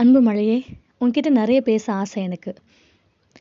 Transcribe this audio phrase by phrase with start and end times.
[0.00, 0.64] அன்பு மழையே
[1.00, 2.54] உன்கிட்ட நிறைய பேச ஆசை எனக்கு.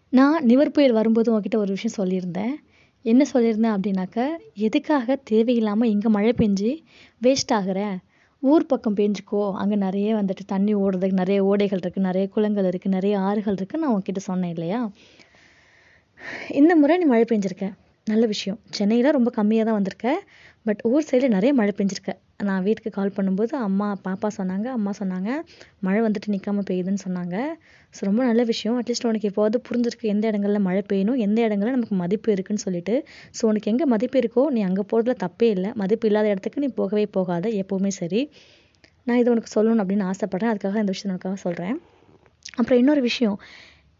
[0.09, 2.53] நான் நிவர் புயல் வரும்போது உன்கிட்ட ஒரு விஷயம் சொல்லியிருந்தேன்.
[3.01, 4.25] என்ன சொல்லியிருந்தேன் அப்படின்னாக்க
[4.67, 6.71] எதுக்காக தேவையில்லாமல் இங்கே மழை பெஞ்சு
[7.25, 7.79] வேஸ்ட் ஆகுற?
[8.39, 9.43] ஊர் பக்கம் பெஞ்சுக்கோ.
[9.53, 13.93] அங்கே நிறைய வந்துட்டு தண்ணி ஓடுறதுக்கு நிறைய ஓடைகள் இருக்குது நிறைய குளங்கள் இருக்குது நிறைய ஆறுகள் இருக்குது நான்
[13.95, 14.91] உன்கிட்ட சொன்னேன் இல்லையா?
[16.61, 17.67] இந்த முறை நீ மழை பெஞ்சிருக்க.
[18.07, 18.59] நல்ல விஷயம்.
[18.69, 20.23] சென்னையில் ரொம்ப கம்மியாக தான் வந்திருக்க.
[20.63, 22.13] பட் ஊர் சைடில் நிறைய மழை பெஞ்சிருக்க.
[22.47, 25.29] நான் வீட்டுக்கு கால் பண்ணும்போது அம்மா பாப்பா சொன்னாங்க அம்மா சொன்னாங்க
[25.85, 27.35] மழை வந்துட்டு நிற்காம பெய்யுதுன்னு சொன்னாங்க.
[27.95, 28.75] ஸோ ரொம்ப நல்ல விஷயம்.
[28.79, 32.95] அட்லீஸ்ட் உனக்கு எப்போவாவது புரிஞ்சிருக்கு எந்த இடங்களில் மழை பெய்யணும் எந்த இடங்களில் நமக்கு மதிப்பு இருக்குன்னு சொல்லிட்டு.
[33.37, 35.71] ஸோ உனக்கு எங்கே மதிப்பு இருக்கோ நீ அங்கே போகிறதுல தப்பே இல்லை.
[35.83, 38.21] மதிப்பு இல்லாத இடத்துக்கு நீ போகவே போகாத எப்போவுமே சரி.
[39.07, 40.51] நான் இது உனக்கு சொல்லணும் அப்படின்னு ஆசைப்பட்றேன்.
[40.53, 41.75] அதுக்காக இந்த விஷயத்தை உனக்காக சொல்கிறேன்
[42.59, 43.37] அப்புறம் இன்னொரு விஷயம்.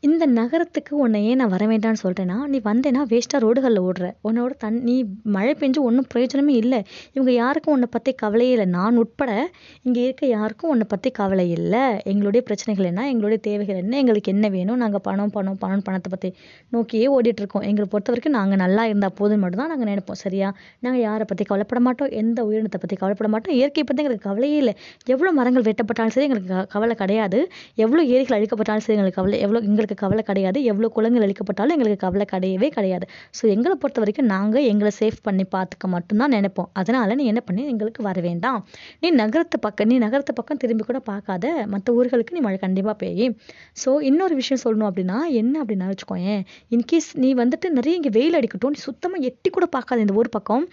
[0.02, 4.12] இந்த நகரத்துக்கு உன்னை ஏன் நான் வர வேண்டாம்னு சொல்கிறேன்னா நீ வந்தேன்னா வேஸ்ட்டாக ரோடுகளில் ஓடுற.
[4.24, 6.84] உன்னோட தண் நீ மழை பெஞ்சு ஒன்றும் பிரயோஜனமே இல்லை.
[7.14, 8.66] இவங்க யாருக்கும் உன்னை பற்றி கவலையே இல்லை.
[8.66, 9.50] நான் உட்பட
[9.84, 11.80] இங்கே இருக்க யாருக்கும் உன்னை பற்றி கவலை இல்லை.
[12.04, 13.08] எங்களுடைய பிரச்சனைகள் என்ன?
[13.08, 13.98] எங்களுடைய தேவைகள் என்ன?
[13.98, 14.78] எங்களுக்கு என்ன வேணும்?
[14.78, 19.40] நாங்கள் பணம் பணம் பணம் பணத்தை பற்றி நோக்கியே ஓடிட்டுருக்கோம் எங்களை பொறுத்த வரைக்கும் நாங்கள் நல்லா இருந்தால் போதும்
[19.40, 20.12] மட்டும் தான் நாங்கள் நினைப்போம்.
[20.12, 20.56] சரியா?
[20.80, 22.10] நாங்கள் யாரை பற்றி கவலைப்பட மாட்டோம்?
[22.10, 23.56] எந்த உயிரினத்தை பற்றி கவலைப்பட மாட்டோம்?
[23.56, 24.76] இயற்கை பற்றி எங்களுக்கு கவலையே இல்லை.
[25.06, 27.52] எவ்வளோ மரங்கள் வெட்டப்பட்டாலும் சரி எங்களுக்கு க- கவலை கிடையாது.
[27.76, 30.64] எவ்வளோ ஏரிகள் அழிக்கப்பட்டாலும் சரி எங்களுக்கு கவலை எவ்வளோ எங்களுக்கு கவலை கிடையாது.
[30.64, 33.06] எவ்வளோ குளங்கள் அழிக்கப்பட்டாலும் எங்களுக்கு கவலை கிடையவே கிடையாது.
[33.38, 36.70] ஸோ எங்களை பொறுத்த வரைக்கும் நாங்கள் எங்களை சேஃப் பண்ணி பார்த்துக்க மட்டும்தான் நினைப்போம்.
[36.74, 37.64] அதனால நீ என்ன பண்ணி?
[37.66, 38.60] எங்களுக்கு வர வேண்டாம்.
[39.00, 41.66] நீ நகரத்து பக்கம் நீ நகரத்து பக்கம் திரும்பி கூட பார்க்காத.
[41.66, 43.36] மற்ற ஊர்களுக்கு நீ மழை கண்டிப்பாக பெய்யும்.
[43.84, 46.42] ஸோ இன்னொரு விஷயம் சொல்லணும் அப்படின்னா என்ன அப்படின்னா வச்சுக்கோயேன்
[46.76, 50.66] இன்கேஸ் நீ வந்துட்டு நிறைய இங்கே வெயில் அடிக்கட்டும் நீ சுத்தமாக எட்டி கூட பார்க்காத இந்த ஊர் பக்கம்.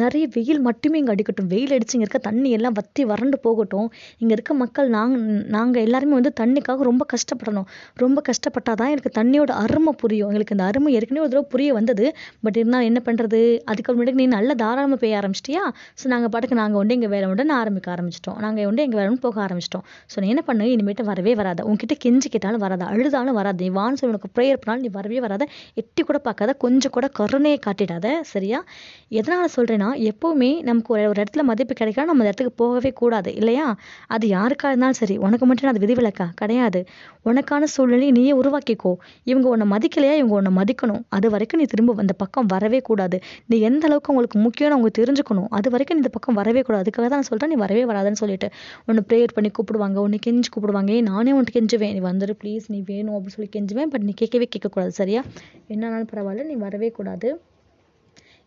[0.00, 1.48] நிறைய வெயில் மட்டுமே இங்கே அடிக்கட்டும்.
[1.52, 3.88] வெயில் அடிச்சு இங்கே இருக்க தண்ணி எல்லாம் வற்றி வறண்டு போகட்டும்.
[4.18, 5.22] இங்கே இருக்க மக்கள் நாங்கள்
[5.56, 7.66] நாங்கள் எல்லாருமே வந்து தண்ணிக்காக ரொம்ப கஷ்டப்படணும்.
[7.96, 10.28] ரொம்ப கஷ்டப்பட்டால் தான் எனக்கு தண்ணியோட அருமை புரியும்.
[10.30, 12.14] எங்களுக்கு இந்த அருமை ஏற்கனவே ஒரு தடவை புரிய வந்தது.
[12.44, 15.64] பட் இருந்தால் என்ன பண்ணுறது அதுக்கு முன்னாடி நீ நல்ல தாராளமாக பெய்ய ஆரம்பிச்சிட்டியா?
[16.00, 18.38] ஸோ நாங்கள் பாட்டுக்கு நாங்கள் வந்து எங்கள் வேலை உண்டு ஆரம்பிக்க ஆரம்பிச்சிட்டோம்.
[18.38, 19.84] நாங்கள் வந்து எங்கள் வேலை போக ஆரம்பிச்சிட்டோம்.
[20.14, 20.64] ஸோ நீ என்ன பண்ணு?
[20.76, 21.64] இனிமேட்டு வரவே வராத.
[21.64, 22.84] உங்ககிட்ட கெஞ்சி கேட்டாலும் வராத.
[22.84, 23.58] அழுதாலும் வராது.
[23.64, 25.46] நீ வான்னு சொல்லி உனக்கு ப்ரேயர் பண்ணாலும் நீ வரவே வராத.
[25.74, 26.52] எட்டி கூட பார்க்காத.
[26.52, 28.08] கொஞ்சம் கூட கருணையை காட்டிடாத.
[28.22, 28.60] சரியா?
[29.20, 33.34] எதனால் சொல்கிறேன் சொல்கிறேன்னா எப்போவுமே நமக்கு ஒரு ஒரு இடத்துல மதிப்பு கிடைக்கா நம்ம அந்த இடத்துக்கு போகவே கூடாது
[33.34, 33.76] இல்லையா?
[34.06, 35.16] அது யாருக்காக இருந்தாலும் சரி.
[35.16, 36.26] உனக்கு மட்டும் அது விதிவிலக்கா?
[36.34, 36.84] கிடையாது.
[37.24, 38.94] உனக்கான சூழ்நிலையை நீயே உருவாக்கிக்கோ.
[39.24, 40.14] இவங்க உன்னை மதிக்கலையா?
[40.14, 41.02] இவங்க உன்னை மதிக்கணும்.
[41.08, 43.20] அது வரைக்கும் நீ திரும்ப அந்த பக்கம் வரவே கூடாது.
[43.46, 46.80] நீ எந்த அளவுக்கு உங்களுக்கு முக்கியம்னு அவங்க தெரிஞ்சுக்கணும் அது வரைக்கும் நீ இந்த பக்கம் வரவே கூடாது.
[46.82, 48.50] அதுக்காக தான் நான் சொல்கிறேன் நீ வரவே வராதுன்னு சொல்லிட்டு.
[48.86, 51.02] உன்னை ப்ரேயர் பண்ணி கூப்பிடுவாங்க உன்னை கெஞ்சி கூப்பிடுவாங்க.
[51.02, 51.92] நானே உன்ட்டு கெஞ்சுவேன்.
[51.92, 53.86] நீ வந்துடு ப்ளீஸ் நீ வேணும் அப்படின்னு சொல்லி கெஞ்சுவேன்.
[53.86, 55.22] பட் நீ கேட்கவே கேட்கக்கூடாது சரியா?
[55.68, 57.40] என்னன்னாலும் பரவாயில்ல நீ வரவே கூடாது.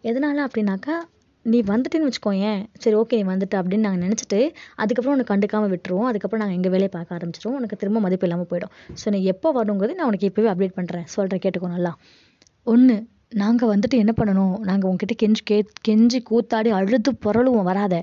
[0.03, 0.95] எதனால அப்படின்னாக்கா
[1.45, 4.39] நீ வந்துட்டேன்னு வச்சுக்கோயேன் சரி ஓகே நீ வந்துட்ட அப்படின்னு நாங்கள் நினச்சிட்டு
[4.81, 6.07] அதுக்கப்புறம் உனக்கு கண்டுக்காமல் விட்டுருவோம்.
[6.11, 7.57] அதுக்கப்புறம் நாங்கள் எங்கள் வேலையை பார்க்க ஆரம்பிச்சிருவோம்.
[7.59, 8.72] உனக்கு திரும்ப மதிப்பு இல்லாமல் போயிடும்.
[9.01, 11.91] ஸோ நீ எப்போ வரணுங்கிறது நான் உனக்கு இப்போவே அப்டேட் பண்ணுறேன் சொல்கிறேன் கேட்டுக்கோ நல்லா.
[12.67, 12.95] ஒன்று
[13.44, 14.56] நாங்கள் வந்துட்டு என்ன பண்ணணும்?
[14.69, 15.57] நாங்கள் உங்ககிட்ட கெஞ்சி கே
[15.88, 17.95] கெஞ்சி கூத்தாடி அழுது புரளுவோம் வராத.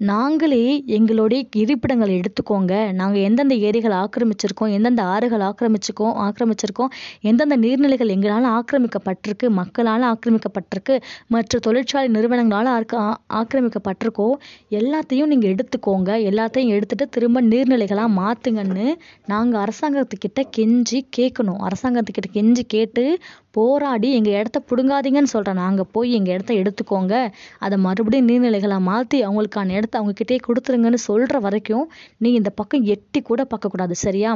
[0.00, 2.92] நாங்களே எங்களுடைய இருப்பிடங்களை எடுத்துக்கோங்க.
[2.92, 11.58] நாங்கள் எந்தெந்த ஏரிகள் ஆக்கிரமிச்சிருக்கோம் எந்தெந்த ஆறுகள் ஆக்கிரமிச்சிருக்கோம் ஆக்கிரமிச்சிருக்கோம் எந்தெந்த நீர்நிலைகள் எங்களால் ஆக்கிரமிக்கப்பட்டிருக்கு மக்களால் ஆக்கிரமிக்கப்பட்டிருக்கு மற்ற
[11.58, 14.28] தொழிற்சாலை நிறுவனங்களால் ஆக்க- ஆக்கிரமிக்கப்பட்டிருக்கோம் ஆக்கிரமிக்கப்பட்டிருக்கோ
[14.70, 16.10] எல்லாத்தையும் நீங்கள் எடுத்துக்கோங்க.
[16.30, 18.94] எல்லாத்தையும் எடுத்துட்டு திரும்ப நீர்நிலைகளாக மாற்றுங்கன்னு
[19.26, 23.18] நாங்கள் அரசாங்கத்துக்கிட்ட கெஞ்சி கேட்கணும் அரசாங்கத்துக்கிட்ட கெஞ்சி கேட்டு
[23.50, 27.14] போராடி எங்கள் இடத்த பிடுங்காதீங்கன்னு சொல்கிறேன் நாங்கள் போய் எங்கள் இடத்த எடுத்துக்கோங்க.
[27.58, 31.86] அதை மறுபடியும் நீர்நிலைகளாக மாற்றி அவங்களுக்கான இடத்த அவங்கக்கிட்டே கொடுத்துருங்கன்னு சொல்கிற வரைக்கும்
[32.18, 34.32] நீ இந்த பக்கம் எட்டி கூட பார்க்கக்கூடாது சரியா?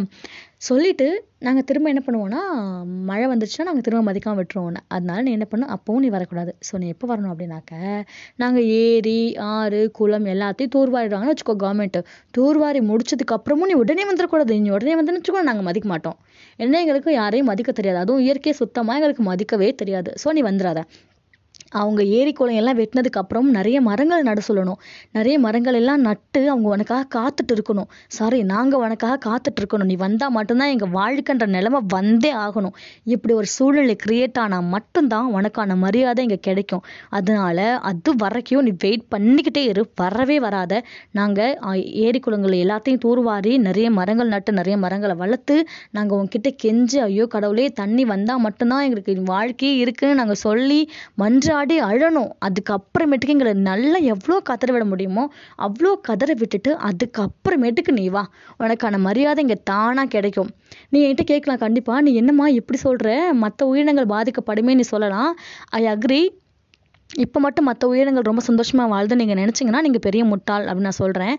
[0.69, 1.07] சொல்லிட்டு
[1.47, 2.41] நாங்கள் திரும்ப என்ன பண்ணுவோன்னா
[3.09, 6.53] மழை வந்துருச்சுன்னா நாங்கள் திரும்ப மதிக்காம விட்டுருவோம் அதனால நீ என்ன பண்ணும் அப்பவும் நீ வரக்கூடாது.
[6.69, 7.73] ஸோ நீ எப்போ வரணும் அப்படின்னாக்க
[8.43, 9.19] நாங்கள் ஏரி
[9.55, 11.99] ஆறு குளம் எல்லாத்தையும் தூர்வாரிடுவாங்கன்னு வச்சுக்கோ கவர்மெண்ட்
[12.39, 14.61] தூர்வாரி முடிச்சதுக்கு அப்புறமும் நீ உடனே வந்துடக்கூடாது.
[14.67, 16.19] நீ உடனே வந்துன்னு வச்சுக்கோ நாங்கள் மதிக்க மாட்டோம்.
[16.59, 17.99] என்ன எங்களுக்கு யாரையும் மதிக்க தெரியாது.
[18.05, 20.13] அதுவும் இயற்கையை சுத்தமாக எங்களுக்கு மதிக்கவே தெரியாது.
[20.25, 20.81] ஸோ நீ வந்துடாத.
[21.81, 24.79] அவங்க ஏரி குளம் எல்லாம் வெட்டினதுக்கு அப்புறம் நிறைய மரங்கள் நட சொல்லணும்.
[25.13, 27.89] நிறைய மரங்கள் எல்லாம் நட்டு அவங்க உனக்காக காத்துட்டு இருக்கணும்.
[28.09, 29.91] சாரி நாங்கள் உனக்காக காத்துட்டு இருக்கணும்.
[29.93, 32.75] நீ வந்தால் மட்டும்தான் எங்கள் வாழ்க்கைன்ற நிலைமை வந்தே ஆகணும்.
[33.05, 36.85] இப்படி ஒரு சூழ்நிலை கிரியேட் ஆனால் மட்டும்தான் உனக்கான மரியாதை இங்கே கிடைக்கும்.
[37.11, 39.85] அதனால அது வரைக்கும் நீ வெயிட் பண்ணிக்கிட்டே இரு.
[40.03, 40.73] வரவே வராத.
[41.13, 41.55] நாங்கள்
[42.05, 45.57] ஏரி குளங்கள் எல்லாத்தையும் தூர்வாரி நிறைய மரங்கள் நட்டு நிறைய மரங்களை வளர்த்து
[45.91, 50.81] நாங்கள் உங்ககிட்ட கெஞ்சி ஐயோ கடவுளே தண்ணி வந்தால் மட்டும்தான் எங்களுக்கு வாழ்க்கையே இருக்குன்னு நாங்கள் சொல்லி
[51.21, 52.31] மன்றாடி அழணும்.
[52.47, 58.25] அதுக்கப்புறமேட்டுக்கு எங்களை நல்லா எவ்வளோ கதற விட முடியுமோ அவ்வளோ கதற விட்டுட்டு அதுக்கப்புறமேட்டுக்கு நீ வா.
[58.59, 60.49] உனக்கான மரியாதை இங்கே தானாக கிடைக்கும்.
[60.91, 65.35] நீ என்கிட்ட கேட்கலாம் கண்டிப்பாக நீ என்னம்மா இப்படி சொல்கிற மற்ற உயிரினங்கள் பாதிக்கப்படுமே நீ சொல்லலாம்.
[65.71, 66.41] ஐ அக்ரி
[67.13, 71.35] இப்போ மட்டும் மற்ற உயிரினங்கள் ரொம்ப சந்தோஷமாக வாழ்துன்னு நீங்கள் நினச்சிங்கன்னா நீங்கள் பெரிய முட்டாள் அப்படின்னு நான் சொல்கிறேன்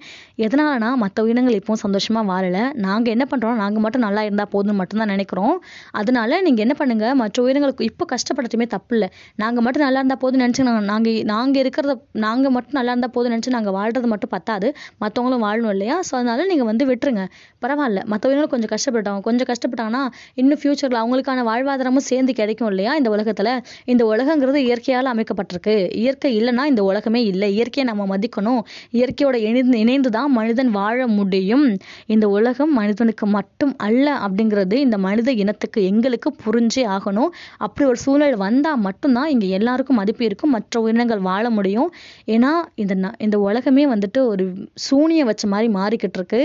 [0.46, 2.62] எதனாலனா மற்ற உயிரினங்கள் இப்போவும் சந்தோஷமாக வாழலை.
[2.86, 5.56] நாங்கள் என்ன பண்ணுறோம் நாங்கள் மட்டும் நல்லா இருந்தால் போதும்னு மட்டும்தான் நினைக்கிறோம்.
[6.02, 9.10] அதனால நீங்கள் என்ன பண்ணுங்கள் மற்ற உயிரினங்களுக்கு இப்போ கஷ்டப்படட்டுமே தப்பு இல்லை.
[9.44, 13.54] நாங்கள் மட்டும் நல்லா இருந்தால் போதும்னு நினச்சி நாங்கள் நாங்கள் இருக்கிறத நாங்கள் மட்டும் நல்லா இருந்தால் போதும்னு நினச்சி
[13.58, 14.70] நாங்கள் வாழ்றது மட்டும் பத்தாது.
[15.04, 15.98] மற்றவங்களும் வாழணும் இல்லையா?
[16.10, 17.26] ஸோ அதனால நீங்கள் வந்து விட்டுருங்க.
[17.66, 18.04] பரவாயில்ல.
[18.14, 19.24] மற்ற உயிரினங்கள் கொஞ்சம் கஷ்டப்பட்டாங்க.
[19.30, 20.04] கொஞ்சம் கஷ்டப்பட்டாங்கன்னா
[20.44, 22.94] இன்னும் ஃப்யூச்சரில் அவங்களுக்கான வாழ்வாதாரமும் சேர்ந்து கிடைக்கும் இல்லையா?
[23.02, 23.54] இந்த உலகத்தில்.
[23.94, 25.63] இந்த உலகங்கிறது இயற்கையால் அமைக்கப்பட்டிருக்கு.
[25.94, 27.54] இயற்கை இல்லைன்னா இந்த உலகமே இல்லை.
[27.56, 28.62] இயற்கையை நம்ம மதிக்கணும்.
[28.92, 31.66] இயற்கையோட இணைந்து இணைந்து தான் மனிதன் வாழ முடியும்.
[32.08, 37.32] இந்த உலகம் மனிதனுக்கு மட்டும் அல்ல அப்படிங்கிறது இந்த மனித இனத்துக்கு எங்களுக்கு புரிஞ்சே ஆகணும்.
[37.58, 40.52] அப்படி ஒரு சூழல் வந்தால் மட்டும்தான் இங்கே எல்லாருக்கும் மதிப்பு இருக்கும்.
[40.52, 41.92] மற்ற உயிரினங்கள் வாழ முடியும்.
[42.28, 44.46] ஏன்னா இந்த இந்த உலகமே வந்துட்டு ஒரு
[44.88, 46.42] சூனிய வச்ச மாதிரி மாறிக்கிட்டு இருக்கு.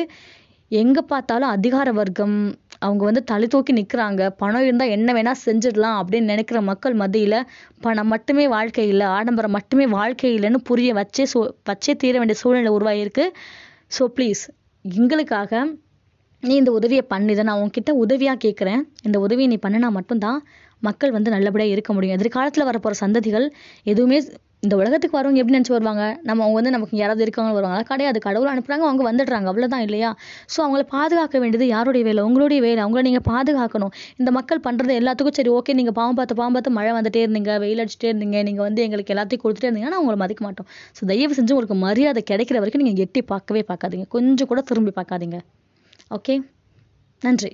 [0.71, 2.35] எங்கே பார்த்தாலும் அதிகார வர்க்கம்
[2.83, 7.39] அவங்க வந்து தலை தூக்கி நிற்கிறாங்க பணம் இருந்தால் என்ன வேணால் செஞ்சிடலாம் அப்படின்னு நினைக்கிற மக்கள் மத்தியில்
[7.81, 11.41] பணம் மட்டுமே வாழ்க்கை இல்லை ஆடம்பரம் மட்டுமே வாழ்க்கை இல்லைன்னு புரிய வச்சே சூ
[11.71, 13.27] வச்சே தீர வேண்டிய சூழ்நிலை உருவாகியிருக்கு
[13.99, 14.43] ஸோ ப்ளீஸ்
[14.85, 15.53] எங்களுக்காக
[16.43, 17.33] நீ இந்த உதவியை பண்ணு.
[17.35, 20.39] இதை நான் உன்கிட்ட உதவியாக கேட்குறேன் இந்த உதவியை நீ பண்ணினா மட்டும்தான்
[20.83, 22.17] மக்கள் வந்து நல்லபடியாக இருக்க முடியும்.
[22.19, 23.47] எதிர்காலத்தில் வரப்போகிற சந்ததிகள்
[23.87, 24.19] எதுவுமே
[24.63, 26.05] இந்த உலகத்துக்கு வரவங்க எப்படி நினச்சி வருவாங்க?
[26.29, 28.19] நம்ம அவங்க வந்து நமக்கு யாராவது இருக்காங்கன்னு வருவாங்க கிடையாது.
[28.25, 29.47] கடவுள் அனுப்புறாங்க அவங்க வந்துடுறாங்க.
[29.53, 30.11] அவ்வளோதான் இல்லையா?
[30.53, 32.23] ஸோ அவங்கள பாதுகாக்க வேண்டியது யாருடைய வேலை?
[32.29, 32.81] உங்களுடைய வேலை.
[32.85, 33.93] அவங்கள நீங்கள் பாதுகாக்கணும்.
[34.21, 37.83] இந்த மக்கள் பண்ணுறது எல்லாத்துக்கும் சரி ஓகே நீங்கள் பாவம் பார்த்து பாவம் பார்த்து மழை வந்துட்டே இருந்தீங்க வெயில்
[37.85, 40.69] அடிச்சுட்டே இருந்தீங்க நீங்கள் வந்து எங்களுக்கு எல்லாத்தையும் கொடுத்துட்டே இருந்தீங்கன்னா அவங்கள மதிக்க மாட்டோம்.
[40.99, 44.09] ஸோ தயவு செஞ்சு உங்களுக்கு மரியாதை கிடைக்கிற வரைக்கும் நீங்கள் எட்டி பார்க்கவே பார்க்காதீங்க.
[44.17, 45.41] கொஞ்சம் கூட திரும்பி பார்க்காதீங்க.
[46.19, 46.37] ஓகே
[47.23, 47.53] நன்றி.